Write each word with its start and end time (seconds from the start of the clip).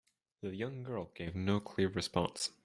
The 0.41 0.55
young 0.55 0.81
girl 0.81 1.11
gave 1.13 1.35
no 1.35 1.59
clear 1.59 1.87
response. 1.87 2.49